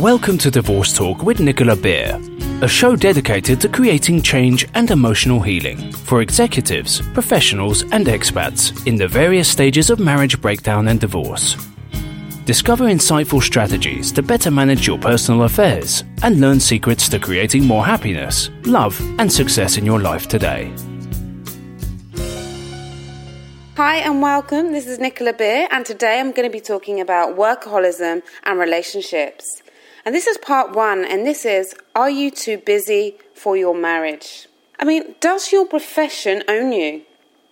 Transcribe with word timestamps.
Welcome 0.00 0.38
to 0.38 0.50
Divorce 0.50 0.92
Talk 0.92 1.22
with 1.22 1.38
Nicola 1.38 1.76
Beer, 1.76 2.20
a 2.62 2.66
show 2.66 2.96
dedicated 2.96 3.60
to 3.60 3.68
creating 3.68 4.22
change 4.22 4.66
and 4.74 4.90
emotional 4.90 5.40
healing 5.40 5.92
for 5.92 6.20
executives, 6.20 7.00
professionals, 7.12 7.82
and 7.92 8.06
expats 8.06 8.86
in 8.88 8.96
the 8.96 9.06
various 9.06 9.48
stages 9.48 9.90
of 9.90 10.00
marriage 10.00 10.40
breakdown 10.40 10.88
and 10.88 11.00
divorce. 11.00 11.54
Discover 12.44 12.86
insightful 12.86 13.40
strategies 13.40 14.10
to 14.12 14.22
better 14.22 14.50
manage 14.50 14.84
your 14.84 14.98
personal 14.98 15.44
affairs 15.44 16.02
and 16.24 16.40
learn 16.40 16.58
secrets 16.58 17.08
to 17.10 17.20
creating 17.20 17.64
more 17.64 17.86
happiness, 17.86 18.50
love, 18.64 19.00
and 19.20 19.32
success 19.32 19.78
in 19.78 19.86
your 19.86 20.00
life 20.00 20.26
today. 20.26 20.74
Hi 23.76 23.98
and 23.98 24.20
welcome. 24.20 24.72
This 24.72 24.88
is 24.88 24.98
Nicola 24.98 25.32
Beer, 25.32 25.68
and 25.70 25.86
today 25.86 26.18
I'm 26.18 26.32
going 26.32 26.48
to 26.48 26.52
be 26.52 26.60
talking 26.60 27.00
about 27.00 27.36
workaholism 27.36 28.22
and 28.42 28.58
relationships. 28.58 29.62
And 30.04 30.14
this 30.14 30.26
is 30.26 30.36
part 30.36 30.72
one, 30.72 31.04
and 31.04 31.26
this 31.26 31.44
is 31.44 31.74
Are 31.94 32.10
you 32.10 32.30
too 32.30 32.58
busy 32.58 33.16
for 33.34 33.56
your 33.56 33.74
marriage? 33.74 34.48
I 34.78 34.84
mean, 34.84 35.14
does 35.20 35.50
your 35.50 35.66
profession 35.66 36.42
own 36.46 36.72
you? 36.72 37.02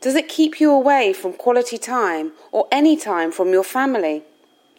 Does 0.02 0.16
it 0.16 0.28
keep 0.28 0.60
you 0.60 0.70
away 0.70 1.12
from 1.12 1.32
quality 1.32 1.78
time 1.78 2.32
or 2.50 2.66
any 2.70 2.96
time 2.96 3.32
from 3.32 3.52
your 3.52 3.64
family? 3.64 4.24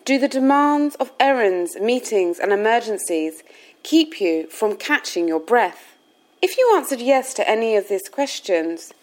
Do 0.06 0.20
the 0.20 0.28
demands 0.28 0.96
of 0.96 1.14
errands, 1.20 1.78
meetings, 1.80 2.40
and 2.40 2.52
emergencies 2.52 3.42
keep 3.84 4.20
you 4.20 4.48
from 4.50 4.76
catching 4.76 5.28
your 5.28 5.40
breath? 5.40 5.96
If 6.42 6.58
you 6.58 6.74
answered 6.76 7.00
yes 7.00 7.34
to 7.36 7.50
any 7.50 7.78
of 7.78 7.88
these 7.88 8.10
questions, 8.10 8.94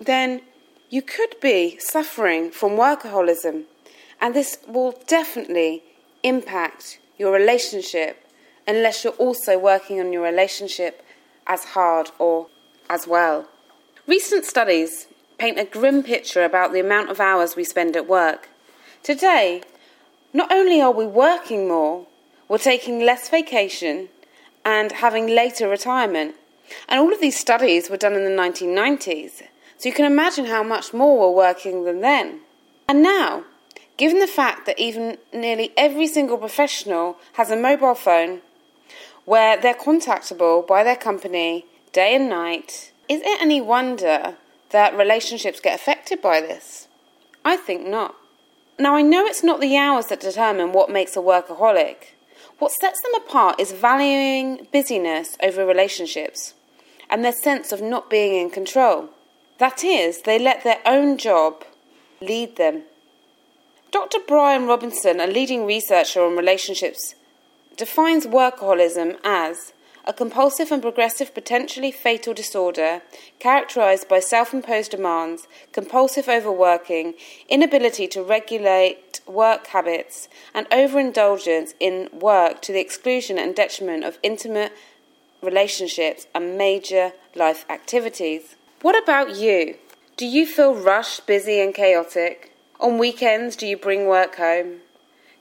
then 0.00 0.40
you 0.88 1.02
could 1.02 1.36
be 1.40 1.78
suffering 1.78 2.50
from 2.50 2.72
workaholism, 2.72 3.64
and 4.20 4.34
this 4.34 4.58
will 4.66 4.98
definitely 5.06 5.82
impact 6.22 6.98
your 7.18 7.32
relationship 7.32 8.22
unless 8.66 9.04
you're 9.04 9.12
also 9.14 9.58
working 9.58 10.00
on 10.00 10.12
your 10.12 10.22
relationship 10.22 11.02
as 11.46 11.64
hard 11.64 12.10
or 12.18 12.48
as 12.90 13.06
well. 13.06 13.46
Recent 14.06 14.44
studies 14.44 15.06
paint 15.38 15.58
a 15.58 15.64
grim 15.64 16.02
picture 16.02 16.44
about 16.44 16.72
the 16.72 16.80
amount 16.80 17.10
of 17.10 17.20
hours 17.20 17.56
we 17.56 17.64
spend 17.64 17.96
at 17.96 18.08
work. 18.08 18.48
Today, 19.02 19.62
not 20.32 20.52
only 20.52 20.80
are 20.80 20.92
we 20.92 21.06
working 21.06 21.68
more, 21.68 22.06
we're 22.48 22.58
taking 22.58 23.00
less 23.00 23.28
vacation 23.28 24.08
and 24.64 24.92
having 24.92 25.26
later 25.26 25.68
retirement. 25.68 26.34
And 26.88 27.00
all 27.00 27.12
of 27.12 27.20
these 27.20 27.38
studies 27.38 27.88
were 27.88 27.96
done 27.96 28.14
in 28.14 28.24
the 28.24 28.30
1990s, 28.30 29.42
so 29.78 29.88
you 29.88 29.94
can 29.94 30.04
imagine 30.04 30.46
how 30.46 30.62
much 30.62 30.92
more 30.92 31.20
we're 31.20 31.36
working 31.36 31.84
than 31.84 32.00
then. 32.00 32.40
And 32.88 33.02
now, 33.02 33.44
Given 33.96 34.18
the 34.18 34.26
fact 34.26 34.66
that 34.66 34.78
even 34.78 35.18
nearly 35.32 35.72
every 35.76 36.06
single 36.06 36.36
professional 36.36 37.16
has 37.34 37.50
a 37.50 37.56
mobile 37.56 37.94
phone 37.94 38.42
where 39.24 39.56
they're 39.56 39.74
contactable 39.74 40.66
by 40.66 40.84
their 40.84 40.96
company 40.96 41.64
day 41.92 42.14
and 42.14 42.28
night, 42.28 42.92
is 43.08 43.22
it 43.22 43.40
any 43.40 43.60
wonder 43.60 44.36
that 44.70 44.96
relationships 44.96 45.60
get 45.60 45.74
affected 45.74 46.20
by 46.20 46.40
this? 46.40 46.88
I 47.44 47.56
think 47.56 47.86
not. 47.86 48.14
Now, 48.78 48.94
I 48.94 49.02
know 49.02 49.24
it's 49.24 49.42
not 49.42 49.60
the 49.60 49.76
hours 49.76 50.06
that 50.06 50.20
determine 50.20 50.72
what 50.72 50.90
makes 50.90 51.16
a 51.16 51.20
workaholic. 51.20 51.96
What 52.58 52.72
sets 52.72 53.00
them 53.00 53.14
apart 53.14 53.58
is 53.58 53.72
valuing 53.72 54.66
busyness 54.72 55.36
over 55.42 55.64
relationships 55.64 56.52
and 57.08 57.24
their 57.24 57.32
sense 57.32 57.72
of 57.72 57.80
not 57.80 58.10
being 58.10 58.34
in 58.38 58.50
control. 58.50 59.08
That 59.58 59.82
is, 59.82 60.22
they 60.22 60.38
let 60.38 60.64
their 60.64 60.80
own 60.84 61.16
job 61.16 61.64
lead 62.20 62.56
them. 62.56 62.82
Dr. 63.92 64.18
Bryan 64.26 64.66
Robinson, 64.66 65.20
a 65.20 65.26
leading 65.26 65.64
researcher 65.64 66.22
on 66.22 66.36
relationships, 66.36 67.14
defines 67.76 68.26
workaholism 68.26 69.18
as 69.24 69.72
a 70.04 70.12
compulsive 70.12 70.70
and 70.70 70.82
progressive, 70.82 71.34
potentially 71.34 71.90
fatal 71.90 72.32
disorder 72.32 73.02
characterized 73.38 74.08
by 74.08 74.20
self 74.20 74.52
imposed 74.52 74.92
demands, 74.92 75.46
compulsive 75.72 76.28
overworking, 76.28 77.14
inability 77.48 78.06
to 78.08 78.22
regulate 78.22 79.20
work 79.26 79.68
habits, 79.68 80.28
and 80.54 80.66
overindulgence 80.72 81.74
in 81.80 82.08
work 82.12 82.62
to 82.62 82.72
the 82.72 82.80
exclusion 82.80 83.38
and 83.38 83.54
detriment 83.54 84.04
of 84.04 84.18
intimate 84.22 84.72
relationships 85.42 86.26
and 86.34 86.56
major 86.56 87.12
life 87.34 87.64
activities. 87.68 88.56
What 88.82 89.00
about 89.00 89.36
you? 89.36 89.76
Do 90.16 90.26
you 90.26 90.46
feel 90.46 90.74
rushed, 90.74 91.26
busy, 91.26 91.60
and 91.60 91.74
chaotic? 91.74 92.55
On 92.78 92.98
weekends, 92.98 93.56
do 93.56 93.66
you 93.66 93.76
bring 93.76 94.06
work 94.06 94.36
home? 94.36 94.80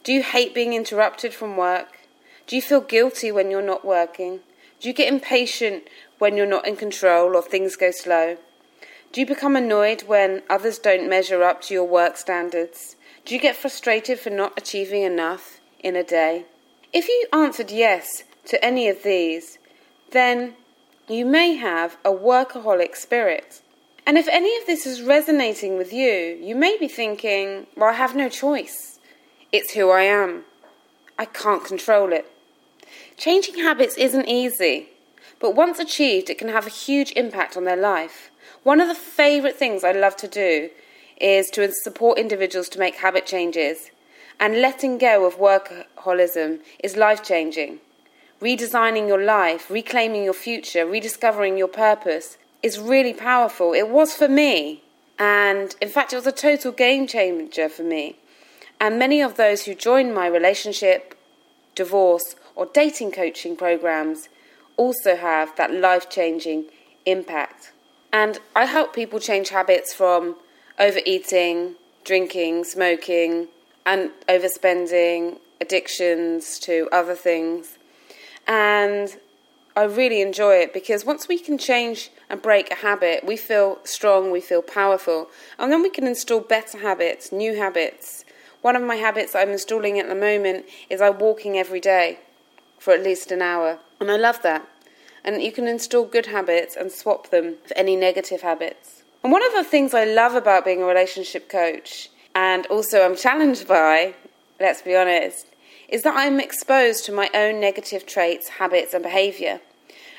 Do 0.06 0.14
you 0.14 0.24
hate 0.24 0.56
being 0.56 0.74
interrupted 0.74 1.34
from 1.34 1.58
work? 1.58 2.00
Do 2.48 2.56
you 2.56 2.62
feel 2.62 2.80
guilty 2.80 3.30
when 3.32 3.52
you're 3.52 3.62
not 3.62 3.84
working? 3.84 4.40
Do 4.80 4.88
you 4.88 4.94
get 4.94 5.12
impatient 5.12 5.84
when 6.18 6.38
you're 6.38 6.46
not 6.46 6.66
in 6.66 6.78
control 6.78 7.36
or 7.36 7.42
things 7.42 7.76
go 7.76 7.92
slow? 7.92 8.38
Do 9.12 9.20
you 9.20 9.28
become 9.28 9.56
annoyed 9.56 10.04
when 10.04 10.44
others 10.50 10.78
don't 10.80 11.10
measure 11.10 11.44
up 11.44 11.62
to 11.64 11.74
your 11.74 11.84
work 11.84 12.16
standards? 12.16 12.96
Do 13.26 13.34
you 13.34 13.42
get 13.42 13.56
frustrated 13.56 14.20
for 14.20 14.30
not 14.30 14.54
achieving 14.58 15.04
enough 15.04 15.60
in 15.80 15.96
a 15.96 16.04
day? 16.04 16.46
If 16.94 17.10
you 17.10 17.28
answered 17.34 17.72
yes 17.72 18.24
to 18.46 18.64
any 18.64 18.88
of 18.88 19.04
these, 19.04 19.58
then 20.12 20.54
you 21.10 21.26
may 21.26 21.56
have 21.56 21.98
a 22.06 22.12
workaholic 22.12 22.96
spirit. 22.96 23.62
And 24.06 24.18
if 24.20 24.28
any 24.28 24.56
of 24.58 24.68
this 24.68 24.86
is 24.86 25.02
resonating 25.02 25.78
with 25.78 25.92
you, 25.92 26.38
you 26.40 26.56
may 26.56 26.78
be 26.78 26.88
thinking, 26.88 27.66
well, 27.76 27.90
I 27.90 27.94
have 27.94 28.16
no 28.16 28.30
choice. 28.30 29.00
It's 29.52 29.74
who 29.74 29.90
I 29.90 30.04
am. 30.04 30.44
I 31.18 31.26
can't 31.26 31.64
control 31.64 32.14
it. 32.14 32.30
Changing 33.18 33.56
habits 33.56 33.96
isn't 33.98 34.28
easy, 34.28 34.90
but 35.40 35.56
once 35.56 35.80
achieved, 35.80 36.30
it 36.30 36.38
can 36.38 36.50
have 36.50 36.68
a 36.68 36.70
huge 36.70 37.14
impact 37.16 37.58
on 37.58 37.64
their 37.64 37.78
life. 37.78 38.30
One 38.64 38.80
of 38.80 38.88
the 38.88 38.96
favourite 38.96 39.56
things 39.56 39.84
I 39.84 39.92
love 39.92 40.16
to 40.18 40.28
do 40.28 40.70
is 41.20 41.50
to 41.52 41.72
support 41.72 42.20
individuals 42.20 42.70
to 42.70 42.80
make 42.80 42.96
habit 42.96 43.26
changes, 43.26 43.90
and 44.40 44.62
letting 44.62 44.98
go 44.98 45.26
of 45.26 45.38
workaholism 45.38 46.60
is 46.84 46.98
life 46.98 47.24
changing. 47.24 47.80
Redesigning 48.42 49.08
your 49.08 49.24
life, 49.24 49.72
reclaiming 49.72 50.24
your 50.24 50.34
future, 50.34 50.86
rediscovering 50.86 51.58
your 51.58 51.70
purpose 51.70 52.38
is 52.66 52.80
really 52.80 53.14
powerful. 53.14 53.74
It 53.74 53.90
was 53.90 54.16
for 54.16 54.28
me. 54.28 54.82
And 55.20 55.76
in 55.80 55.88
fact, 55.88 56.12
it 56.12 56.16
was 56.16 56.26
a 56.26 56.32
total 56.32 56.72
game 56.72 57.06
changer 57.06 57.70
for 57.70 57.84
me. 57.84 58.16
And 58.82 58.98
many 58.98 59.22
of 59.22 59.38
those 59.38 59.66
who 59.66 59.76
joined 59.76 60.16
my 60.16 60.26
relationship, 60.26 61.16
divorce, 61.76 62.36
or 62.56 62.66
dating 62.66 63.12
coaching 63.12 63.56
programs 63.56 64.30
also 64.78 65.16
have 65.16 65.56
that 65.58 65.72
life 65.72 66.10
changing 66.10 66.66
impact. 67.06 67.72
And 68.12 68.40
I 68.56 68.66
help 68.66 68.96
people 68.96 69.20
change 69.20 69.50
habits 69.50 69.94
from 69.94 70.36
overeating, 70.80 71.76
drinking, 72.04 72.64
smoking, 72.64 73.48
and 73.86 74.10
overspending, 74.28 75.38
addictions 75.62 76.58
to 76.62 76.90
other 76.92 77.16
things. 77.16 77.78
And 78.48 79.16
I 79.78 79.84
really 79.84 80.22
enjoy 80.22 80.56
it 80.56 80.74
because 80.74 81.04
once 81.04 81.28
we 81.28 81.38
can 81.38 81.58
change 81.58 82.10
and 82.30 82.42
break 82.42 82.72
a 82.72 82.76
habit, 82.76 83.26
we 83.26 83.36
feel 83.36 83.80
strong, 83.84 84.32
we 84.32 84.40
feel 84.40 84.62
powerful, 84.62 85.28
and 85.60 85.70
then 85.70 85.82
we 85.82 85.90
can 85.90 86.08
install 86.08 86.40
better 86.40 86.78
habits, 86.78 87.34
new 87.34 87.58
habits. 87.58 88.24
One 88.62 88.78
of 88.78 88.84
my 88.84 88.96
habits 88.96 89.36
I'm 89.36 89.50
installing 89.50 90.00
at 90.00 90.08
the 90.08 90.16
moment 90.16 90.66
is 90.90 91.02
I'm 91.02 91.20
walking 91.20 91.58
every 91.58 91.82
day 91.82 92.20
for 92.80 92.94
at 92.94 93.04
least 93.04 93.32
an 93.32 93.42
hour, 93.42 93.80
and 94.00 94.10
I 94.10 94.16
love 94.16 94.42
that. 94.44 94.66
And 95.26 95.42
you 95.42 95.52
can 95.52 95.68
install 95.68 96.06
good 96.06 96.28
habits 96.28 96.78
and 96.78 96.90
swap 96.90 97.30
them 97.30 97.56
for 97.68 97.78
any 97.78 97.98
negative 97.98 98.42
habits. 98.42 99.04
And 99.24 99.32
one 99.34 99.46
of 99.46 99.54
the 99.54 99.64
things 99.64 99.94
I 99.94 100.06
love 100.06 100.36
about 100.36 100.64
being 100.64 100.82
a 100.82 100.86
relationship 100.86 101.50
coach, 101.50 102.10
and 102.34 102.66
also 102.68 103.04
I'm 103.04 103.18
challenged 103.18 103.68
by, 103.68 104.14
let's 104.60 104.84
be 104.84 104.96
honest, 104.96 105.48
is 105.90 106.04
that 106.04 106.16
I'm 106.16 106.40
exposed 106.40 107.06
to 107.06 107.12
my 107.12 107.30
own 107.34 107.60
negative 107.60 108.06
traits, 108.06 108.50
habits, 108.50 108.94
and 108.94 109.04
behaviour. 109.04 109.62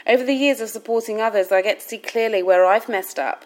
Over 0.06 0.24
the 0.24 0.34
years 0.34 0.60
of 0.60 0.68
supporting 0.68 1.20
others, 1.20 1.50
I 1.50 1.62
get 1.62 1.80
to 1.80 1.88
see 1.88 1.98
clearly 1.98 2.42
where 2.42 2.64
I've 2.64 2.88
messed 2.88 3.18
up, 3.18 3.44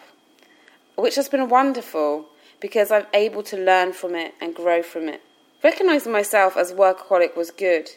which 0.97 1.15
has 1.15 1.29
been 1.29 1.49
wonderful 1.49 2.27
because 2.61 2.91
I'm 2.91 3.07
able 3.15 3.43
to 3.45 3.57
learn 3.57 3.93
from 3.93 4.15
it 4.15 4.35
and 4.41 4.55
grow 4.55 4.83
from 4.83 5.09
it. 5.09 5.23
Recognizing 5.65 6.13
myself 6.13 6.57
as 6.57 6.73
workaholic 6.73 7.37
was 7.37 7.51
good 7.51 7.91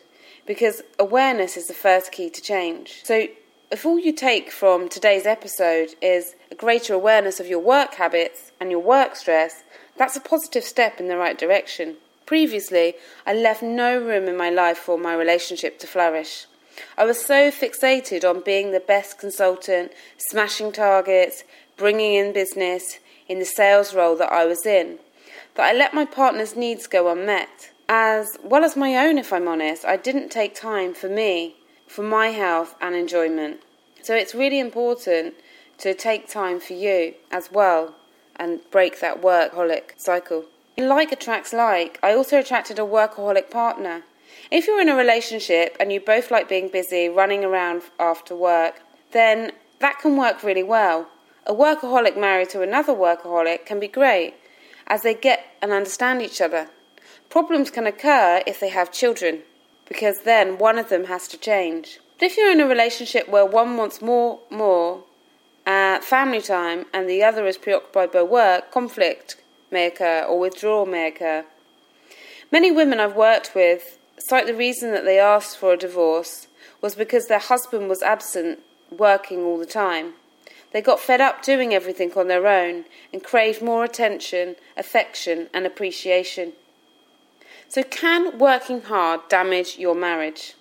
because 0.45 0.81
awareness 0.99 1.57
is 1.57 1.67
the 1.67 1.73
first 1.73 2.11
key 2.11 2.29
to 2.29 2.41
change. 2.41 3.01
So, 3.03 3.27
if 3.71 3.85
all 3.85 3.97
you 3.97 4.13
take 4.13 4.51
from 4.51 4.87
today's 4.87 5.25
episode 5.25 5.95
is 6.01 6.35
a 6.51 6.55
greater 6.55 6.93
awareness 6.93 7.39
of 7.39 7.47
your 7.47 7.59
work 7.59 7.95
habits 7.95 8.51
and 8.59 8.69
your 8.69 8.81
work 8.81 9.15
stress, 9.15 9.63
that's 9.97 10.15
a 10.15 10.21
positive 10.21 10.63
step 10.63 10.99
in 10.99 11.07
the 11.07 11.17
right 11.17 11.37
direction. 11.37 11.97
Previously, 12.33 12.95
I 13.27 13.33
left 13.35 13.61
no 13.61 13.95
room 13.95 14.27
in 14.27 14.35
my 14.35 14.49
life 14.49 14.79
for 14.79 14.97
my 14.97 15.13
relationship 15.13 15.77
to 15.77 15.85
flourish. 15.85 16.47
I 16.97 17.05
was 17.05 17.23
so 17.23 17.51
fixated 17.51 18.27
on 18.27 18.41
being 18.41 18.71
the 18.71 18.79
best 18.79 19.19
consultant, 19.19 19.91
smashing 20.17 20.71
targets, 20.71 21.43
bringing 21.77 22.15
in 22.15 22.33
business 22.33 22.97
in 23.27 23.37
the 23.37 23.45
sales 23.45 23.93
role 23.93 24.15
that 24.15 24.31
I 24.31 24.45
was 24.45 24.65
in, 24.65 24.97
that 25.53 25.69
I 25.69 25.77
let 25.77 25.93
my 25.93 26.05
partner's 26.05 26.55
needs 26.55 26.87
go 26.87 27.07
unmet. 27.11 27.69
as 27.87 28.35
well 28.43 28.63
as 28.63 28.75
my 28.75 28.95
own, 28.97 29.19
if 29.19 29.31
I'm 29.31 29.47
honest. 29.47 29.85
I 29.85 29.95
didn't 29.95 30.29
take 30.29 30.55
time 30.55 30.95
for 30.95 31.09
me, 31.09 31.57
for 31.85 32.01
my 32.01 32.29
health 32.29 32.73
and 32.81 32.95
enjoyment. 32.95 33.61
So 34.01 34.15
it's 34.15 34.33
really 34.33 34.59
important 34.59 35.35
to 35.77 35.93
take 35.93 36.27
time 36.27 36.59
for 36.59 36.73
you 36.73 37.13
as 37.29 37.51
well 37.51 37.93
and 38.35 38.61
break 38.71 39.01
that 39.01 39.21
workaholic 39.21 39.91
cycle. 39.97 40.45
Like 40.77 41.11
attracts 41.11 41.53
like. 41.53 41.99
I 42.01 42.13
also 42.13 42.39
attracted 42.39 42.79
a 42.79 42.83
workaholic 42.83 43.51
partner. 43.51 44.03
If 44.49 44.65
you're 44.65 44.81
in 44.81 44.89
a 44.89 44.95
relationship 44.95 45.77
and 45.79 45.91
you 45.91 45.99
both 45.99 46.31
like 46.31 46.49
being 46.49 46.67
busy, 46.67 47.07
running 47.09 47.45
around 47.45 47.83
after 47.99 48.35
work, 48.35 48.81
then 49.11 49.51
that 49.79 49.99
can 49.99 50.17
work 50.17 50.43
really 50.43 50.63
well. 50.63 51.07
A 51.45 51.53
workaholic 51.53 52.17
married 52.17 52.49
to 52.49 52.61
another 52.61 52.93
workaholic 52.93 53.65
can 53.65 53.79
be 53.79 53.87
great 53.87 54.33
as 54.87 55.03
they 55.03 55.13
get 55.13 55.45
and 55.61 55.71
understand 55.71 56.21
each 56.21 56.41
other. 56.41 56.69
Problems 57.29 57.69
can 57.69 57.85
occur 57.85 58.41
if 58.47 58.59
they 58.59 58.69
have 58.69 58.91
children 58.91 59.43
because 59.87 60.21
then 60.21 60.57
one 60.57 60.79
of 60.79 60.89
them 60.89 61.05
has 61.05 61.27
to 61.27 61.37
change. 61.37 61.99
But 62.17 62.27
if 62.27 62.37
you're 62.37 62.51
in 62.51 62.61
a 62.61 62.67
relationship 62.67 63.29
where 63.29 63.45
one 63.45 63.77
wants 63.77 64.01
more, 64.01 64.39
more 64.49 65.03
uh, 65.67 65.99
family 65.99 66.41
time 66.41 66.85
and 66.93 67.07
the 67.07 67.23
other 67.23 67.45
is 67.45 67.57
preoccupied 67.57 68.11
by 68.11 68.23
work, 68.23 68.71
conflict 68.71 69.35
occur 69.75 70.23
or 70.23 70.39
withdrawal 70.39 70.85
maker. 70.85 71.45
Many 72.51 72.71
women 72.71 72.99
I've 72.99 73.15
worked 73.15 73.55
with 73.55 73.97
cite 74.19 74.45
the 74.45 74.53
reason 74.53 74.91
that 74.91 75.05
they 75.05 75.19
asked 75.19 75.57
for 75.57 75.73
a 75.73 75.77
divorce 75.77 76.47
was 76.81 76.95
because 76.95 77.27
their 77.27 77.39
husband 77.39 77.89
was 77.89 78.01
absent, 78.01 78.59
working 78.91 79.39
all 79.43 79.57
the 79.57 79.65
time. 79.65 80.13
They 80.71 80.81
got 80.81 80.99
fed 80.99 81.21
up 81.21 81.43
doing 81.43 81.73
everything 81.73 82.11
on 82.15 82.27
their 82.27 82.47
own 82.47 82.85
and 83.11 83.23
craved 83.23 83.61
more 83.61 83.83
attention, 83.83 84.55
affection, 84.75 85.49
and 85.53 85.65
appreciation. 85.65 86.53
So, 87.67 87.83
can 87.83 88.37
working 88.37 88.81
hard 88.81 89.27
damage 89.29 89.77
your 89.77 89.95
marriage? 89.95 90.55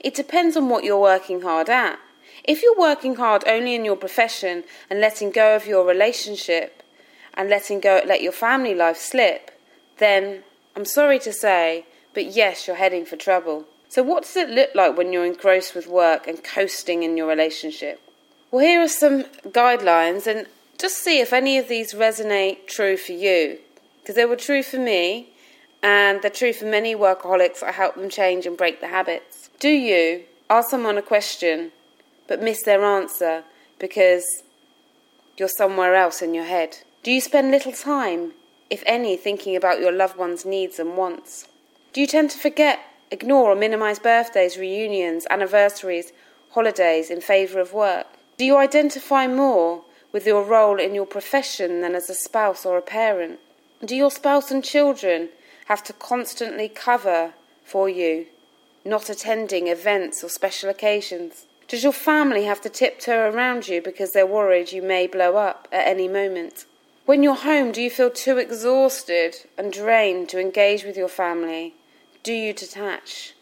It 0.00 0.14
depends 0.14 0.56
on 0.56 0.68
what 0.68 0.84
you're 0.84 1.00
working 1.00 1.42
hard 1.42 1.68
at. 1.68 1.98
If 2.44 2.62
you're 2.62 2.78
working 2.78 3.16
hard 3.16 3.44
only 3.46 3.74
in 3.74 3.84
your 3.84 3.96
profession 3.96 4.64
and 4.88 5.00
letting 5.00 5.30
go 5.30 5.56
of 5.56 5.66
your 5.66 5.84
relationship 5.84 6.82
and 7.36 7.48
letting 7.48 7.80
go 7.80 8.00
let 8.06 8.22
your 8.22 8.32
family 8.32 8.74
life 8.74 8.96
slip, 8.96 9.50
then 9.98 10.42
I'm 10.74 10.84
sorry 10.84 11.18
to 11.20 11.32
say, 11.32 11.86
but 12.14 12.26
yes, 12.26 12.66
you're 12.66 12.76
heading 12.76 13.04
for 13.04 13.16
trouble. 13.16 13.66
So 13.88 14.02
what 14.02 14.24
does 14.24 14.36
it 14.36 14.50
look 14.50 14.70
like 14.74 14.96
when 14.96 15.12
you're 15.12 15.24
engrossed 15.24 15.74
with 15.74 15.86
work 15.86 16.26
and 16.26 16.42
coasting 16.42 17.02
in 17.02 17.16
your 17.16 17.28
relationship? 17.28 18.00
Well, 18.50 18.64
here 18.64 18.80
are 18.80 18.88
some 18.88 19.24
guidelines 19.48 20.26
and 20.26 20.46
just 20.78 20.98
see 20.98 21.20
if 21.20 21.32
any 21.32 21.58
of 21.58 21.68
these 21.68 21.94
resonate 21.94 22.66
true 22.66 22.96
for 22.96 23.12
you 23.12 23.58
because 24.00 24.14
they 24.14 24.24
were 24.24 24.36
true 24.36 24.62
for 24.62 24.78
me 24.78 25.30
and 25.82 26.20
they're 26.22 26.30
true 26.30 26.52
for 26.52 26.64
many 26.64 26.94
workaholics. 26.94 27.62
I 27.62 27.72
help 27.72 27.94
them 27.94 28.10
change 28.10 28.46
and 28.46 28.56
break 28.56 28.80
the 28.80 28.88
habits. 28.88 29.50
Do 29.58 29.68
you 29.68 30.24
ask 30.50 30.70
someone 30.70 30.98
a 30.98 31.02
question 31.02 31.72
but 32.28 32.42
miss 32.42 32.62
their 32.62 32.84
answer 32.84 33.44
because 33.78 34.24
you're 35.36 35.48
somewhere 35.48 35.94
else 35.94 36.22
in 36.22 36.34
your 36.34 36.44
head? 36.44 36.78
Do 37.06 37.12
you 37.12 37.20
spend 37.20 37.52
little 37.52 37.70
time, 37.70 38.32
if 38.68 38.82
any, 38.84 39.16
thinking 39.16 39.54
about 39.54 39.78
your 39.78 39.92
loved 39.92 40.16
one's 40.16 40.44
needs 40.44 40.80
and 40.80 40.96
wants? 40.96 41.46
Do 41.92 42.00
you 42.00 42.06
tend 42.08 42.32
to 42.32 42.36
forget, 42.36 42.80
ignore, 43.12 43.52
or 43.52 43.54
minimize 43.54 44.00
birthdays, 44.00 44.58
reunions, 44.58 45.24
anniversaries, 45.30 46.10
holidays 46.50 47.08
in 47.08 47.20
favor 47.20 47.60
of 47.60 47.72
work? 47.72 48.08
Do 48.38 48.44
you 48.44 48.56
identify 48.56 49.28
more 49.28 49.84
with 50.10 50.26
your 50.26 50.42
role 50.42 50.80
in 50.80 50.96
your 50.96 51.06
profession 51.06 51.80
than 51.80 51.94
as 51.94 52.10
a 52.10 52.14
spouse 52.14 52.66
or 52.66 52.76
a 52.76 52.82
parent? 52.82 53.38
Do 53.84 53.94
your 53.94 54.10
spouse 54.10 54.50
and 54.50 54.64
children 54.64 55.28
have 55.66 55.84
to 55.84 55.92
constantly 55.92 56.68
cover 56.68 57.34
for 57.64 57.88
you, 57.88 58.26
not 58.84 59.08
attending 59.08 59.68
events 59.68 60.24
or 60.24 60.28
special 60.28 60.70
occasions? 60.70 61.46
Does 61.68 61.84
your 61.84 61.92
family 61.92 62.46
have 62.46 62.60
to 62.62 62.68
tiptoe 62.68 63.30
around 63.30 63.68
you 63.68 63.80
because 63.80 64.10
they're 64.10 64.26
worried 64.26 64.72
you 64.72 64.82
may 64.82 65.06
blow 65.06 65.36
up 65.36 65.68
at 65.70 65.86
any 65.86 66.08
moment? 66.08 66.66
When 67.06 67.22
you're 67.22 67.36
home, 67.36 67.70
do 67.70 67.80
you 67.80 67.88
feel 67.88 68.10
too 68.10 68.38
exhausted 68.38 69.36
and 69.56 69.72
drained 69.72 70.28
to 70.30 70.40
engage 70.40 70.82
with 70.82 70.96
your 70.96 71.06
family? 71.06 71.76
Do 72.24 72.32
you 72.32 72.52
detach? 72.52 73.32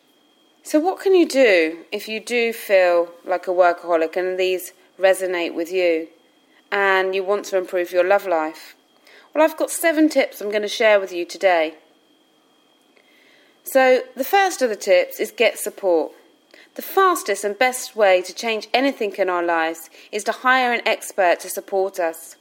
So, 0.62 0.78
what 0.78 1.00
can 1.00 1.14
you 1.14 1.26
do 1.26 1.78
if 1.90 2.06
you 2.06 2.20
do 2.20 2.52
feel 2.52 3.12
like 3.24 3.48
a 3.48 3.52
workaholic 3.52 4.16
and 4.16 4.38
these 4.38 4.74
resonate 5.00 5.54
with 5.54 5.72
you 5.72 6.08
and 6.70 7.14
you 7.14 7.24
want 7.24 7.46
to 7.46 7.56
improve 7.56 7.90
your 7.90 8.04
love 8.04 8.26
life? 8.26 8.76
Well, 9.32 9.42
I've 9.42 9.56
got 9.56 9.70
seven 9.70 10.10
tips 10.10 10.42
I'm 10.42 10.50
going 10.50 10.60
to 10.60 10.68
share 10.68 11.00
with 11.00 11.10
you 11.10 11.24
today. 11.24 11.72
So, 13.62 14.02
the 14.14 14.24
first 14.24 14.60
of 14.60 14.68
the 14.68 14.76
tips 14.76 15.18
is 15.18 15.30
get 15.30 15.58
support. 15.58 16.12
The 16.74 16.82
fastest 16.82 17.44
and 17.44 17.58
best 17.58 17.96
way 17.96 18.20
to 18.20 18.34
change 18.34 18.68
anything 18.74 19.14
in 19.16 19.30
our 19.30 19.42
lives 19.42 19.88
is 20.12 20.22
to 20.24 20.32
hire 20.32 20.74
an 20.74 20.86
expert 20.86 21.40
to 21.40 21.48
support 21.48 21.98
us. 21.98 22.36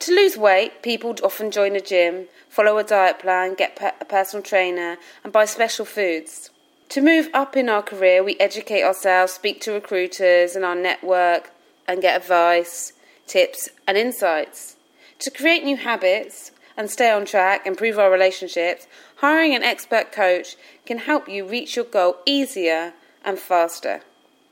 To 0.00 0.14
lose 0.14 0.36
weight, 0.36 0.82
people 0.82 1.14
often 1.22 1.50
join 1.50 1.76
a 1.76 1.80
gym, 1.80 2.26
follow 2.48 2.78
a 2.78 2.84
diet 2.84 3.18
plan, 3.18 3.54
get 3.54 3.78
a 4.00 4.04
personal 4.04 4.42
trainer, 4.42 4.96
and 5.24 5.32
buy 5.32 5.44
special 5.44 5.84
foods. 5.84 6.50
To 6.90 7.02
move 7.02 7.28
up 7.34 7.56
in 7.56 7.68
our 7.68 7.82
career, 7.82 8.24
we 8.24 8.36
educate 8.38 8.82
ourselves, 8.82 9.32
speak 9.32 9.60
to 9.62 9.72
recruiters 9.72 10.56
and 10.56 10.64
our 10.64 10.74
network, 10.74 11.50
and 11.86 12.00
get 12.00 12.20
advice, 12.20 12.92
tips, 13.26 13.68
and 13.86 13.96
insights. 13.96 14.76
To 15.20 15.30
create 15.30 15.64
new 15.64 15.76
habits 15.76 16.52
and 16.76 16.88
stay 16.88 17.10
on 17.10 17.26
track, 17.26 17.66
improve 17.66 17.98
our 17.98 18.10
relationships, 18.10 18.86
hiring 19.16 19.54
an 19.54 19.64
expert 19.64 20.12
coach 20.12 20.56
can 20.86 20.98
help 20.98 21.28
you 21.28 21.46
reach 21.46 21.76
your 21.76 21.84
goal 21.84 22.16
easier 22.24 22.94
and 23.24 23.38
faster. 23.38 24.00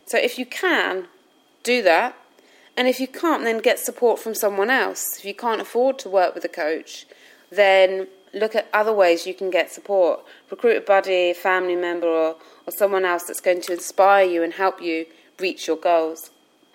So 0.06 0.18
if 0.18 0.38
you 0.38 0.44
can, 0.44 1.06
do 1.62 1.82
that. 1.82 2.16
And 2.76 2.86
if 2.86 3.00
you 3.00 3.08
can't, 3.08 3.44
then 3.44 3.58
get 3.58 3.78
support 3.78 4.18
from 4.20 4.34
someone 4.34 4.68
else. 4.70 5.18
If 5.18 5.24
you 5.24 5.34
can't 5.34 5.60
afford 5.60 5.98
to 6.00 6.10
work 6.10 6.34
with 6.34 6.44
a 6.44 6.48
coach, 6.48 7.06
then 7.50 8.08
look 8.34 8.54
at 8.54 8.68
other 8.72 8.92
ways 8.92 9.26
you 9.26 9.34
can 9.34 9.50
get 9.50 9.72
support. 9.72 10.20
Recruit 10.50 10.76
a 10.76 10.80
buddy, 10.80 11.32
family 11.32 11.76
member, 11.76 12.06
or, 12.06 12.36
or 12.66 12.72
someone 12.76 13.04
else 13.04 13.24
that's 13.24 13.40
going 13.40 13.62
to 13.62 13.72
inspire 13.72 14.26
you 14.26 14.42
and 14.42 14.52
help 14.52 14.82
you 14.82 15.06
reach 15.40 15.66
your 15.66 15.76
goals. 15.76 16.30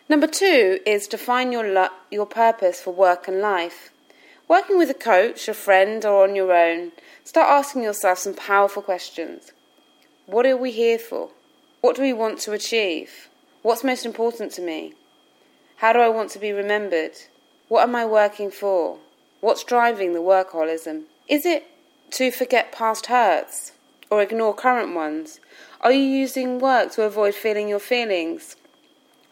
Number 0.09 0.27
two 0.27 0.80
is 0.86 1.07
define 1.07 1.51
your, 1.51 1.68
lo- 1.68 1.95
your 2.09 2.25
purpose 2.25 2.81
for 2.81 2.94
work 2.94 3.27
and 3.27 3.39
life. 3.39 3.92
Working 4.48 4.77
with 4.77 4.89
a 4.89 4.95
coach, 4.95 5.48
a 5.48 5.53
friend, 5.53 6.03
or 6.03 6.24
on 6.24 6.36
your 6.36 6.51
own, 6.51 6.92
start 7.24 7.48
asking 7.48 7.83
yourself 7.83 8.18
some 8.18 8.33
powerful 8.33 8.81
questions. 8.81 9.51
What 10.25 10.45
are 10.45 10.57
we 10.57 10.71
here 10.71 11.00
for? 11.00 11.30
What 11.80 11.96
do 11.96 12.01
we 12.01 12.12
want 12.12 12.39
to 12.39 12.51
achieve? 12.51 13.29
What's 13.62 13.84
most 13.84 14.05
important 14.05 14.51
to 14.53 14.62
me? 14.62 14.93
How 15.81 15.93
do 15.93 16.00
I 16.00 16.09
want 16.09 16.29
to 16.31 16.38
be 16.38 16.51
remembered? 16.51 17.13
What 17.67 17.81
am 17.81 17.95
I 17.95 18.05
working 18.05 18.51
for? 18.51 19.00
What's 19.39 19.63
driving 19.63 20.13
the 20.13 20.19
workaholism? 20.19 21.05
Is 21.27 21.43
it 21.43 21.63
to 22.11 22.29
forget 22.29 22.71
past 22.71 23.07
hurts 23.07 23.71
or 24.11 24.21
ignore 24.21 24.53
current 24.53 24.93
ones? 24.93 25.39
Are 25.79 25.91
you 25.91 26.03
using 26.03 26.59
work 26.59 26.91
to 26.91 27.01
avoid 27.01 27.33
feeling 27.33 27.67
your 27.67 27.79
feelings 27.79 28.57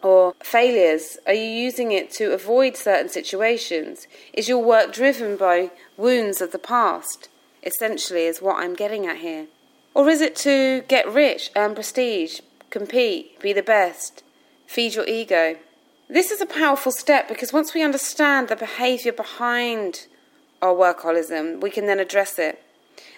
or 0.02 0.34
failures? 0.42 1.18
Are 1.24 1.32
you 1.32 1.48
using 1.48 1.92
it 1.92 2.10
to 2.14 2.32
avoid 2.32 2.76
certain 2.76 3.10
situations? 3.10 4.08
Is 4.32 4.48
your 4.48 4.64
work 4.64 4.92
driven 4.92 5.36
by 5.36 5.70
wounds 5.96 6.40
of 6.40 6.50
the 6.50 6.58
past? 6.58 7.28
Essentially, 7.62 8.24
is 8.24 8.42
what 8.42 8.56
I'm 8.56 8.74
getting 8.74 9.06
at 9.06 9.18
here. 9.18 9.46
Or 9.94 10.08
is 10.08 10.20
it 10.20 10.34
to 10.38 10.82
get 10.88 11.08
rich, 11.08 11.52
earn 11.54 11.76
prestige, 11.76 12.40
compete, 12.70 13.38
be 13.38 13.52
the 13.52 13.62
best, 13.62 14.24
feed 14.66 14.96
your 14.96 15.06
ego? 15.06 15.54
This 16.12 16.32
is 16.32 16.40
a 16.40 16.46
powerful 16.46 16.90
step 16.90 17.28
because 17.28 17.52
once 17.52 17.72
we 17.72 17.84
understand 17.84 18.48
the 18.48 18.56
behaviour 18.56 19.12
behind 19.12 20.08
our 20.60 20.74
workaholism, 20.74 21.60
we 21.60 21.70
can 21.70 21.86
then 21.86 22.00
address 22.00 22.36
it. 22.36 22.60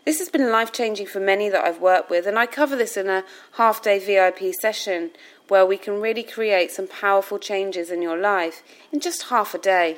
This 0.04 0.18
has 0.18 0.28
been 0.28 0.52
life 0.52 0.72
changing 0.72 1.06
for 1.06 1.18
many 1.18 1.48
that 1.48 1.64
I've 1.64 1.80
worked 1.80 2.10
with, 2.10 2.26
and 2.26 2.38
I 2.38 2.44
cover 2.44 2.76
this 2.76 2.98
in 2.98 3.08
a 3.08 3.24
half 3.52 3.80
day 3.80 3.98
VIP 3.98 4.54
session 4.54 5.10
where 5.48 5.64
we 5.64 5.78
can 5.78 6.02
really 6.02 6.22
create 6.22 6.70
some 6.70 6.86
powerful 6.86 7.38
changes 7.38 7.90
in 7.90 8.02
your 8.02 8.18
life 8.18 8.62
in 8.92 9.00
just 9.00 9.30
half 9.30 9.54
a 9.54 9.58
day 9.58 9.96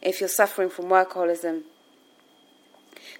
if 0.00 0.20
you're 0.20 0.28
suffering 0.28 0.70
from 0.70 0.84
workaholism. 0.84 1.62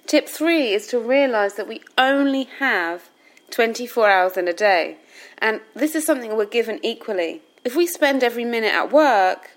Tip 0.05 0.29
three 0.29 0.71
is 0.71 0.87
to 0.87 0.99
realize 0.99 1.55
that 1.55 1.67
we 1.67 1.81
only 1.97 2.45
have 2.59 3.09
24 3.49 4.09
hours 4.09 4.37
in 4.37 4.47
a 4.47 4.53
day, 4.53 4.99
and 5.39 5.59
this 5.75 5.95
is 5.95 6.05
something 6.05 6.37
we're 6.37 6.45
given 6.45 6.79
equally. 6.81 7.41
If 7.67 7.75
we 7.75 7.85
spend 7.85 8.23
every 8.23 8.45
minute 8.45 8.73
at 8.73 8.93
work, 8.93 9.51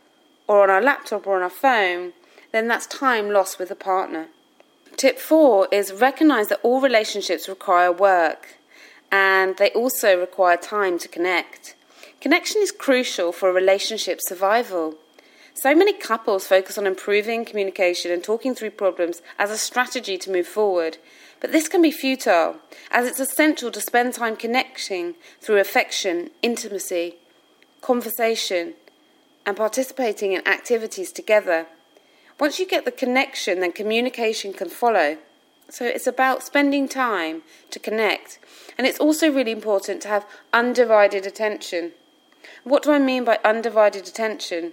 or 0.48 0.64
on 0.64 0.68
our 0.68 0.82
laptop 0.82 1.28
or 1.28 1.36
on 1.36 1.42
our 1.42 1.48
phone, 1.48 2.12
then 2.50 2.66
that's 2.66 2.84
time 2.88 3.30
lost 3.30 3.60
with 3.60 3.70
a 3.70 3.76
partner. 3.76 4.26
Tip 4.96 5.16
four 5.20 5.68
is 5.70 5.92
recognize 5.92 6.48
that 6.48 6.58
all 6.64 6.80
relationships 6.80 7.48
require 7.48 7.92
work 7.92 8.56
and 9.12 9.56
they 9.58 9.70
also 9.70 10.18
require 10.18 10.56
time 10.56 10.98
to 10.98 11.06
connect. 11.06 11.76
Connection 12.20 12.60
is 12.60 12.72
crucial 12.72 13.30
for 13.30 13.48
a 13.48 13.52
relationship 13.52 14.18
survival. 14.22 14.96
So 15.54 15.72
many 15.76 15.92
couples 15.92 16.48
focus 16.48 16.76
on 16.76 16.88
improving 16.88 17.44
communication 17.44 18.10
and 18.10 18.24
talking 18.24 18.56
through 18.56 18.72
problems 18.72 19.22
as 19.38 19.52
a 19.52 19.56
strategy 19.56 20.18
to 20.18 20.32
move 20.32 20.48
forward. 20.48 20.98
But 21.38 21.52
this 21.52 21.68
can 21.68 21.80
be 21.80 21.92
futile, 21.92 22.56
as 22.90 23.06
it's 23.06 23.20
essential 23.20 23.70
to 23.70 23.80
spend 23.80 24.14
time 24.14 24.34
connecting 24.34 25.14
through 25.40 25.58
affection, 25.58 26.30
intimacy, 26.42 27.14
conversation, 27.80 28.74
and 29.46 29.56
participating 29.56 30.32
in 30.32 30.46
activities 30.46 31.12
together. 31.12 31.66
Once 32.38 32.58
you 32.58 32.66
get 32.66 32.84
the 32.84 32.92
connection, 32.92 33.60
then 33.60 33.72
communication 33.72 34.52
can 34.52 34.68
follow. 34.68 35.18
So 35.68 35.84
it's 35.84 36.06
about 36.06 36.42
spending 36.42 36.88
time 36.88 37.42
to 37.70 37.78
connect. 37.78 38.38
And 38.76 38.86
it's 38.86 38.98
also 38.98 39.30
really 39.30 39.52
important 39.52 40.02
to 40.02 40.08
have 40.08 40.26
undivided 40.52 41.26
attention. 41.26 41.92
What 42.64 42.82
do 42.82 42.92
I 42.92 42.98
mean 42.98 43.24
by 43.24 43.38
undivided 43.44 44.08
attention? 44.08 44.72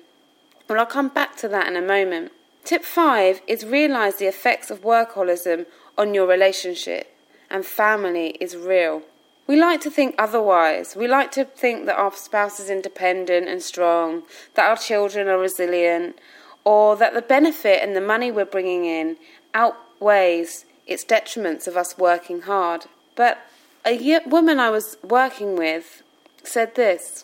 Well, 0.68 0.80
I'll 0.80 0.86
come 0.86 1.10
back 1.10 1.38
to 1.38 1.48
that 1.50 1.68
in 1.68 1.76
a 1.76 1.82
moment. 1.82 2.32
Tip 2.64 2.84
five 2.84 3.42
is 3.48 3.66
realize 3.66 4.16
the 4.16 4.28
effects 4.28 4.70
of 4.70 4.82
workaholism 4.82 5.66
on 5.98 6.14
your 6.14 6.28
relationship, 6.28 7.16
and 7.50 7.66
family 7.66 8.32
is 8.42 8.58
real. 8.58 9.04
We 9.48 9.56
like 9.56 9.80
to 9.82 9.90
think 9.90 10.14
otherwise. 10.18 10.96
We 10.96 11.08
like 11.08 11.32
to 11.32 11.46
think 11.46 11.86
that 11.86 11.98
our 11.98 12.14
spouse 12.14 12.60
is 12.60 12.70
independent 12.70 13.48
and 13.48 13.64
strong, 13.64 14.24
that 14.56 14.70
our 14.70 14.76
children 14.76 15.30
are 15.30 15.40
resilient, 15.40 16.20
or 16.66 16.98
that 16.98 17.14
the 17.14 17.22
benefit 17.22 17.82
and 17.82 17.96
the 17.96 18.02
money 18.02 18.30
we're 18.30 18.44
bringing 18.44 18.84
in 18.84 19.16
outweighs 19.54 20.66
its 20.86 21.06
detriments 21.06 21.66
of 21.66 21.78
us 21.78 21.98
working 21.98 22.42
hard. 22.42 22.88
But 23.16 23.38
a 23.86 24.20
woman 24.26 24.60
I 24.60 24.70
was 24.70 24.98
working 25.02 25.56
with 25.56 26.04
said 26.44 26.76
this, 26.76 27.24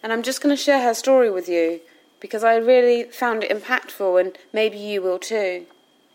and 0.00 0.12
I'm 0.12 0.22
just 0.22 0.40
going 0.40 0.54
to 0.54 0.62
share 0.62 0.82
her 0.82 0.94
story 0.94 1.28
with 1.28 1.48
you 1.48 1.80
because 2.20 2.44
I 2.44 2.54
really 2.56 3.04
found 3.04 3.42
it 3.42 3.50
impactful 3.50 4.20
and 4.20 4.38
maybe 4.52 4.78
you 4.78 5.02
will 5.02 5.18
too. 5.18 5.66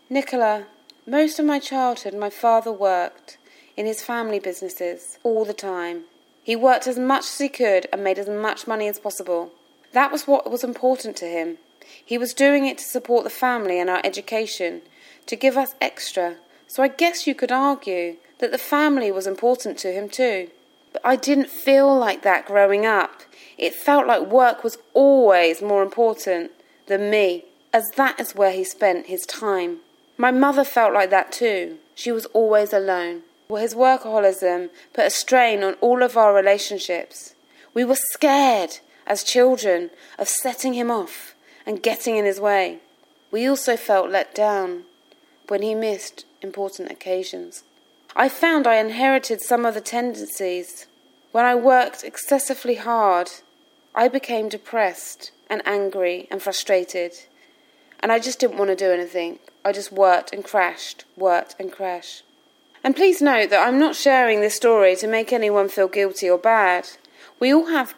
Nicola, 0.08 0.66
most 1.06 1.38
of 1.38 1.44
my 1.44 1.58
childhood 1.58 2.14
my 2.14 2.30
father 2.30 2.72
worked 2.72 3.36
in 3.76 3.86
his 3.86 4.02
family 4.02 4.38
businesses 4.38 5.18
all 5.22 5.44
the 5.44 5.54
time. 5.54 6.04
He 6.42 6.56
worked 6.56 6.86
as 6.86 6.98
much 6.98 7.24
as 7.24 7.38
he 7.38 7.48
could 7.48 7.86
and 7.92 8.02
made 8.02 8.18
as 8.18 8.28
much 8.28 8.66
money 8.66 8.88
as 8.88 8.98
possible. 8.98 9.52
That 9.92 10.12
was 10.12 10.26
what 10.26 10.50
was 10.50 10.64
important 10.64 11.16
to 11.16 11.26
him. 11.26 11.58
He 12.04 12.18
was 12.18 12.34
doing 12.34 12.66
it 12.66 12.78
to 12.78 12.84
support 12.84 13.24
the 13.24 13.30
family 13.30 13.78
and 13.78 13.90
our 13.90 14.00
education, 14.04 14.82
to 15.26 15.36
give 15.36 15.56
us 15.56 15.74
extra. 15.80 16.36
So 16.66 16.82
I 16.82 16.88
guess 16.88 17.26
you 17.26 17.34
could 17.34 17.52
argue 17.52 18.16
that 18.38 18.52
the 18.52 18.58
family 18.58 19.10
was 19.10 19.26
important 19.26 19.78
to 19.78 19.92
him 19.92 20.08
too. 20.08 20.48
But 20.92 21.02
I 21.04 21.16
didn't 21.16 21.50
feel 21.50 21.96
like 21.96 22.22
that 22.22 22.46
growing 22.46 22.86
up. 22.86 23.22
It 23.58 23.74
felt 23.74 24.06
like 24.06 24.22
work 24.22 24.64
was 24.64 24.78
always 24.94 25.62
more 25.62 25.82
important 25.82 26.50
than 26.86 27.10
me, 27.10 27.44
as 27.72 27.90
that 27.96 28.18
is 28.18 28.34
where 28.34 28.52
he 28.52 28.64
spent 28.64 29.06
his 29.06 29.26
time. 29.26 29.78
My 30.16 30.30
mother 30.30 30.64
felt 30.64 30.92
like 30.92 31.10
that 31.10 31.32
too. 31.32 31.78
She 31.94 32.10
was 32.10 32.26
always 32.26 32.72
alone. 32.72 33.22
Well, 33.50 33.60
his 33.60 33.74
workaholism 33.74 34.70
put 34.92 35.06
a 35.06 35.10
strain 35.10 35.64
on 35.64 35.74
all 35.80 36.04
of 36.04 36.16
our 36.16 36.32
relationships. 36.32 37.34
We 37.74 37.84
were 37.84 37.96
scared 37.96 38.78
as 39.08 39.24
children 39.24 39.90
of 40.20 40.28
setting 40.28 40.74
him 40.74 40.88
off 40.88 41.34
and 41.66 41.82
getting 41.82 42.16
in 42.16 42.24
his 42.24 42.38
way. 42.38 42.78
We 43.32 43.48
also 43.48 43.76
felt 43.76 44.08
let 44.08 44.36
down 44.36 44.84
when 45.48 45.62
he 45.62 45.74
missed 45.74 46.26
important 46.40 46.92
occasions. 46.92 47.64
I 48.14 48.28
found 48.28 48.68
I 48.68 48.76
inherited 48.76 49.40
some 49.40 49.66
of 49.66 49.74
the 49.74 49.80
tendencies. 49.80 50.86
When 51.32 51.44
I 51.44 51.56
worked 51.56 52.04
excessively 52.04 52.76
hard, 52.76 53.30
I 53.96 54.06
became 54.06 54.48
depressed 54.48 55.32
and 55.48 55.60
angry 55.66 56.28
and 56.30 56.40
frustrated. 56.40 57.14
And 57.98 58.12
I 58.12 58.20
just 58.20 58.38
didn't 58.38 58.58
want 58.58 58.70
to 58.70 58.76
do 58.76 58.92
anything. 58.92 59.40
I 59.64 59.72
just 59.72 59.90
worked 59.90 60.32
and 60.32 60.44
crashed, 60.44 61.04
worked 61.16 61.56
and 61.58 61.72
crashed. 61.72 62.22
And 62.82 62.96
please 62.96 63.20
note 63.20 63.50
that 63.50 63.66
I'm 63.66 63.78
not 63.78 63.94
sharing 63.94 64.40
this 64.40 64.54
story 64.54 64.96
to 64.96 65.06
make 65.06 65.32
anyone 65.32 65.68
feel 65.68 65.88
guilty 65.88 66.30
or 66.30 66.38
bad. 66.38 66.88
We 67.38 67.52
all 67.52 67.66
have 67.66 67.94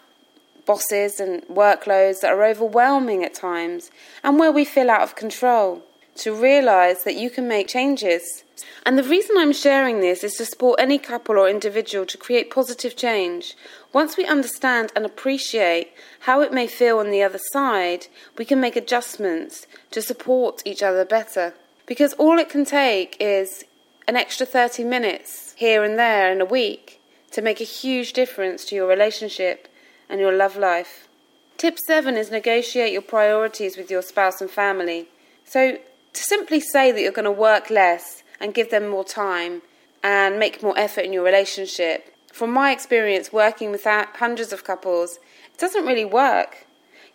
bosses 0.67 1.21
and 1.21 1.43
workloads 1.43 2.21
that 2.21 2.33
are 2.33 2.45
overwhelming 2.45 3.25
at 3.25 3.35
times 3.35 3.91
and 4.23 4.39
where 4.39 4.53
we 4.53 4.65
feel 4.65 4.91
out 4.91 5.03
of 5.03 5.17
control. 5.17 5.83
To 6.17 6.35
realize 6.35 7.05
that 7.05 7.15
you 7.15 7.31
can 7.31 7.49
make 7.49 7.69
changes. 7.69 8.45
And 8.85 8.99
the 8.99 9.03
reason 9.03 9.37
I'm 9.39 9.55
sharing 9.55 10.01
this 10.01 10.23
is 10.23 10.35
to 10.35 10.45
support 10.45 10.79
any 10.79 10.99
couple 10.99 11.39
or 11.39 11.49
individual 11.49 12.05
to 12.05 12.19
create 12.19 12.51
positive 12.51 12.97
change. 12.97 13.57
Once 13.95 14.19
we 14.19 14.27
understand 14.27 14.93
and 14.95 15.07
appreciate 15.07 15.95
how 16.21 16.43
it 16.43 16.53
may 16.53 16.67
feel 16.67 16.99
on 16.99 17.11
the 17.11 17.23
other 17.23 17.41
side, 17.53 18.09
we 18.37 18.45
can 18.45 18.61
make 18.61 18.77
adjustments 18.77 19.67
to 19.91 20.03
support 20.03 20.61
each 20.67 20.83
other 20.83 21.07
better. 21.07 21.55
Because 21.87 22.13
all 22.15 22.39
it 22.39 22.51
can 22.51 22.67
take 22.67 23.17
is 23.19 23.65
an 24.07 24.17
extra 24.17 24.47
30 24.47 24.85
minutes 24.85 25.55
here 25.57 25.85
and 25.85 25.99
there 25.99 26.33
in 26.33 26.41
a 26.41 26.45
week 26.45 27.01
to 27.31 27.43
make 27.43 27.61
a 27.61 27.65
huge 27.65 28.13
difference 28.13 28.65
to 28.67 28.75
your 28.75 28.87
relationship 28.87 29.69
and 30.09 30.21
your 30.21 30.33
love 30.33 30.57
life. 30.57 31.09
Tip 31.57 31.79
7 31.87 32.17
is 32.17 32.31
negotiate 32.31 32.93
your 32.93 33.03
priorities 33.03 33.77
with 33.77 33.91
your 33.91 34.03
spouse 34.03 34.41
and 34.41 34.51
family. 34.51 35.09
So, 35.45 35.79
to 36.13 36.23
simply 36.23 36.61
say 36.61 36.93
that 36.93 37.01
you're 37.01 37.13
going 37.13 37.25
to 37.25 37.31
work 37.31 37.71
less 37.71 38.23
and 38.41 38.53
give 38.53 38.71
them 38.71 38.89
more 38.89 39.05
time 39.05 39.63
and 40.03 40.39
make 40.39 40.63
more 40.63 40.77
effort 40.79 41.03
in 41.03 41.13
your 41.13 41.25
relationship, 41.25 42.15
from 42.33 42.51
my 42.51 42.73
experience 42.73 43.33
working 43.33 43.71
with 43.71 43.85
hundreds 43.85 44.53
of 44.53 44.65
couples, 44.65 45.19
it 45.53 45.59
doesn't 45.59 45.87
really 45.87 46.05
work. 46.05 46.67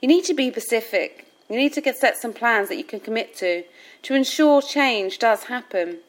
You 0.01 0.07
need 0.07 0.23
to 0.25 0.33
be 0.33 0.49
specific. 0.51 1.31
You 1.49 1.57
need 1.57 1.73
to 1.73 1.81
get 1.81 1.97
set 1.97 2.17
some 2.17 2.33
plans 2.33 2.69
that 2.69 2.77
you 2.77 2.83
can 2.83 2.99
commit 2.99 3.35
to 3.37 3.63
to 4.03 4.13
ensure 4.13 4.61
change 4.61 5.19
does 5.19 5.43
happen. 5.43 5.99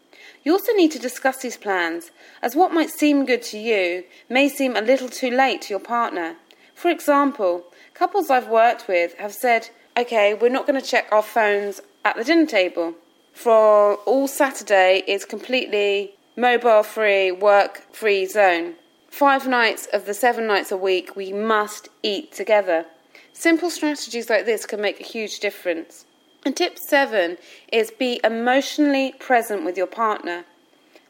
You 0.48 0.54
also 0.54 0.72
need 0.72 0.92
to 0.92 0.98
discuss 0.98 1.42
these 1.42 1.58
plans, 1.58 2.10
as 2.40 2.56
what 2.56 2.72
might 2.72 2.88
seem 2.88 3.26
good 3.26 3.42
to 3.42 3.58
you 3.58 4.04
may 4.30 4.48
seem 4.48 4.76
a 4.76 4.80
little 4.80 5.10
too 5.10 5.30
late 5.30 5.60
to 5.60 5.74
your 5.74 5.78
partner. 5.78 6.36
For 6.74 6.90
example, 6.90 7.64
couples 7.92 8.30
I've 8.30 8.48
worked 8.48 8.88
with 8.88 9.12
have 9.18 9.34
said, 9.34 9.68
okay, 9.94 10.32
we're 10.32 10.48
not 10.48 10.66
going 10.66 10.80
to 10.80 10.86
check 10.86 11.06
our 11.12 11.20
phones 11.20 11.82
at 12.02 12.16
the 12.16 12.24
dinner 12.24 12.46
table. 12.46 12.94
For 13.34 13.96
all 14.06 14.26
Saturday, 14.26 15.02
it's 15.06 15.26
completely 15.26 16.14
mobile 16.34 16.82
free, 16.82 17.30
work 17.30 17.82
free 17.92 18.24
zone. 18.24 18.76
Five 19.10 19.46
nights 19.46 19.86
of 19.92 20.06
the 20.06 20.14
seven 20.14 20.46
nights 20.46 20.72
a 20.72 20.78
week, 20.78 21.14
we 21.14 21.30
must 21.30 21.90
eat 22.02 22.32
together. 22.32 22.86
Simple 23.34 23.68
strategies 23.68 24.30
like 24.30 24.46
this 24.46 24.64
can 24.64 24.80
make 24.80 24.98
a 24.98 25.04
huge 25.04 25.40
difference. 25.40 26.06
And 26.44 26.56
tip 26.56 26.78
seven 26.78 27.36
is 27.72 27.90
be 27.90 28.20
emotionally 28.24 29.12
present 29.18 29.64
with 29.64 29.76
your 29.76 29.86
partner. 29.86 30.44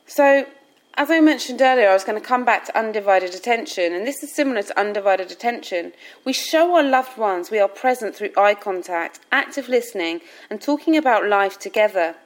So, 0.06 0.46
as 0.94 1.12
I 1.12 1.20
mentioned 1.20 1.62
earlier, 1.62 1.90
I 1.90 1.92
was 1.92 2.02
going 2.02 2.20
to 2.20 2.26
come 2.26 2.44
back 2.44 2.64
to 2.66 2.76
undivided 2.76 3.32
attention, 3.32 3.92
and 3.92 4.04
this 4.04 4.22
is 4.24 4.34
similar 4.34 4.62
to 4.62 4.80
undivided 4.80 5.30
attention. 5.30 5.92
We 6.24 6.32
show 6.32 6.74
our 6.74 6.82
loved 6.82 7.16
ones 7.16 7.50
we 7.50 7.60
are 7.60 7.68
present 7.68 8.16
through 8.16 8.32
eye 8.36 8.54
contact, 8.54 9.20
active 9.30 9.68
listening, 9.68 10.22
and 10.50 10.60
talking 10.60 10.96
about 10.96 11.28
life 11.28 11.56
together. 11.56 12.16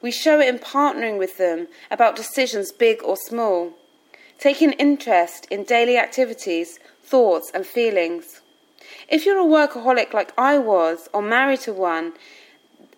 We 0.00 0.12
show 0.12 0.38
it 0.38 0.48
in 0.48 0.60
partnering 0.60 1.18
with 1.18 1.36
them 1.38 1.66
about 1.90 2.14
decisions 2.14 2.70
big 2.70 3.02
or 3.02 3.16
small, 3.16 3.72
taking 4.38 4.72
interest 4.72 5.46
in 5.50 5.64
daily 5.64 5.96
activities, 5.96 6.78
thoughts, 7.02 7.50
and 7.52 7.66
feelings. 7.66 8.40
If 9.08 9.26
you're 9.26 9.38
a 9.38 9.44
workaholic 9.44 10.12
like 10.12 10.32
I 10.38 10.58
was, 10.58 11.08
or 11.12 11.22
married 11.22 11.60
to 11.62 11.72
one, 11.72 12.12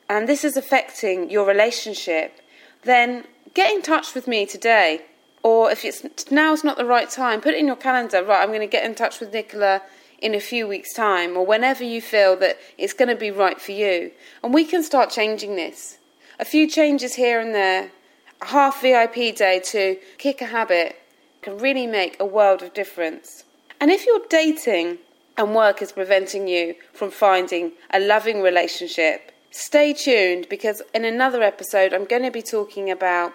and 0.09 0.29
this 0.29 0.45
is 0.45 0.57
affecting 0.57 1.31
your 1.31 1.47
relationship, 1.47 2.41
then 2.83 3.25
get 3.55 3.73
in 3.73 3.83
touch 3.83 4.15
with 4.15 4.27
me 4.27 4.47
today 4.47 5.03
or 5.45 5.71
if 5.71 5.85
it's 5.85 6.31
now's 6.31 6.65
not 6.65 6.79
the 6.79 6.87
right 6.87 7.09
time, 7.09 7.41
put 7.41 7.53
it 7.53 7.61
in 7.61 7.67
your 7.67 7.77
calendar. 7.77 8.25
Right, 8.25 8.43
I'm 8.43 8.49
going 8.49 8.61
to 8.61 8.67
get 8.67 8.85
in 8.85 8.95
touch 8.95 9.21
with 9.21 9.33
Nicola 9.33 9.83
in 10.19 10.35
a 10.35 10.41
few 10.41 10.67
weeks' 10.67 10.95
time, 10.95 11.37
or 11.37 11.45
whenever 11.45 11.85
you 11.85 12.01
feel 12.01 12.35
that 12.37 12.57
it's 12.79 12.95
going 12.95 13.11
to 13.11 13.15
be 13.15 13.31
right 13.31 13.61
for 13.61 13.73
you, 13.73 14.11
and 14.43 14.55
we 14.55 14.65
can 14.65 14.83
start 14.83 15.11
changing 15.11 15.55
this. 15.55 15.99
A 16.41 16.47
few 16.47 16.67
changes 16.67 17.15
here 17.15 17.41
and 17.41 17.55
there, 17.55 17.91
a 18.41 18.47
half 18.47 18.81
VIP 18.81 19.37
day 19.37 19.61
to 19.67 19.99
kick 20.17 20.41
a 20.41 20.47
habit 20.47 20.97
can 21.43 21.59
really 21.59 21.87
make 21.87 22.17
a 22.19 22.25
world 22.25 22.63
of 22.63 22.73
difference. 22.73 23.45
And 23.79 23.91
if 23.91 24.07
you're 24.07 24.23
dating 24.31 24.97
and 25.37 25.55
work 25.55 25.83
is 25.83 25.93
preventing 25.93 26.49
you 26.49 26.75
from 26.95 27.11
finding 27.11 27.73
a 27.91 28.01
loving 28.01 28.41
relationship, 28.41 29.31
stay 29.57 29.93
tuned 29.93 30.49
because 30.51 30.83
in 30.93 31.05
another 31.05 31.41
episode 31.41 31.93
I'm 31.93 32.07
going 32.07 32.25
to 32.25 32.31
be 32.33 32.43
talking 32.43 32.91
about 32.91 33.33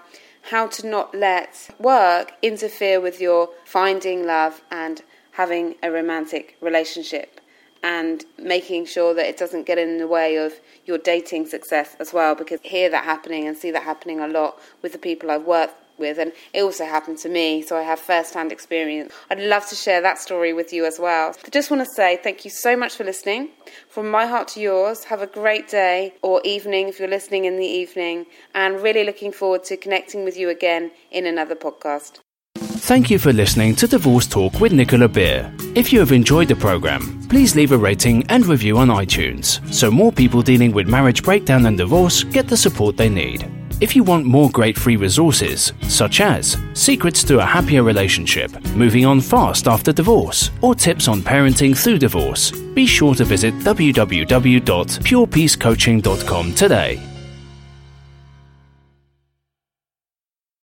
how 0.52 0.68
to 0.68 0.86
not 0.86 1.16
let 1.16 1.70
work 1.80 2.34
interfere 2.42 3.00
with 3.00 3.22
your 3.22 3.50
finding 3.64 4.26
love 4.26 4.62
and 4.70 5.02
having 5.32 5.76
a 5.82 5.90
romantic 5.90 6.58
relationship 6.60 7.40
and 7.82 8.26
making 8.38 8.86
sure 8.86 9.14
that 9.14 9.28
it 9.28 9.38
doesn't 9.38 9.66
get 9.66 9.78
in 9.78 9.98
the 9.98 10.08
way 10.08 10.36
of 10.36 10.60
your 10.86 10.98
dating 10.98 11.46
success 11.46 11.96
as 12.02 12.12
well 12.12 12.36
because 12.36 12.60
I 12.66 12.68
hear 12.68 12.90
that 12.90 13.06
happening 13.06 13.48
and 13.48 13.56
see 13.56 13.72
that 13.72 13.84
happening 13.84 14.20
a 14.20 14.28
lot 14.28 14.60
with 14.82 14.92
the 14.92 14.98
people 14.98 15.32
I've 15.32 15.46
worked 15.46 15.76
with, 16.00 16.18
and 16.18 16.32
it 16.54 16.62
also 16.62 16.86
happened 16.86 17.18
to 17.20 17.30
me, 17.30 17.62
so 17.62 17.78
I 17.78 17.84
have 17.84 18.00
first 18.00 18.34
hand 18.34 18.52
experience. 18.52 19.14
I'd 19.30 19.40
love 19.40 19.68
to 19.70 19.76
share 19.76 20.02
that 20.02 20.18
story 20.18 20.54
with 20.54 20.74
you 20.74 20.86
as 20.86 21.00
well. 21.00 21.36
I 21.46 21.50
just 21.50 21.70
want 21.70 21.86
to 21.86 21.94
say 21.94 22.20
thank 22.24 22.46
you 22.46 22.52
so 22.52 22.76
much 22.76 22.96
for 22.96 23.04
listening. 23.04 23.50
From 23.90 24.10
my 24.10 24.26
heart 24.26 24.48
to 24.50 24.60
yours, 24.60 25.04
have 25.06 25.22
a 25.22 25.28
great 25.28 25.68
day 25.68 26.14
or 26.22 26.42
evening 26.44 26.88
if 26.88 27.00
you're 27.00 27.08
listening 27.08 27.46
in 27.46 27.58
the 27.58 27.66
evening, 27.66 28.26
and 28.56 28.82
really 28.82 29.04
looking 29.04 29.32
forward 29.32 29.64
to 29.66 29.78
connecting 29.78 30.24
with 30.24 30.38
you 30.38 30.50
again 30.50 30.92
in 31.12 31.26
another 31.26 31.56
podcast. 31.56 32.20
Thank 32.56 33.10
you 33.10 33.20
for 33.20 33.32
listening 33.32 33.76
to 33.76 33.88
Divorce 33.88 34.26
Talk 34.26 34.60
with 34.60 34.74
Nicola 34.74 35.08
Beer. 35.08 35.54
If 35.76 35.94
you 35.94 36.00
have 36.00 36.12
enjoyed 36.12 36.48
the 36.48 36.56
program, 36.56 37.22
please 37.28 37.56
leave 37.56 37.72
a 37.72 37.78
rating 37.78 38.26
and 38.28 38.46
review 38.46 38.78
on 38.78 38.88
iTunes 38.88 39.62
so 39.72 39.92
more 39.92 40.12
people 40.12 40.42
dealing 40.42 40.72
with 40.72 40.88
marriage 40.88 41.22
breakdown 41.22 41.66
and 41.68 41.78
divorce 41.78 42.24
get 42.24 42.48
the 42.48 42.58
support 42.58 42.98
they 42.98 43.10
need. 43.10 43.59
If 43.82 43.96
you 43.96 44.04
want 44.04 44.26
more 44.26 44.50
great 44.50 44.78
free 44.78 44.98
resources, 44.98 45.72
such 45.84 46.20
as 46.20 46.58
secrets 46.74 47.24
to 47.24 47.40
a 47.40 47.46
happier 47.46 47.82
relationship, 47.82 48.52
moving 48.76 49.06
on 49.06 49.22
fast 49.22 49.68
after 49.68 49.94
divorce, 49.94 50.52
or 50.62 50.76
tips 50.76 51.08
on 51.08 51.22
parenting 51.22 51.78
through 51.78 52.00
divorce, 52.00 52.52
be 52.52 52.86
sure 52.86 53.16
to 53.16 53.24
visit 53.24 53.54
www.purepeacecoaching.com 53.60 56.56
today. 56.56 57.09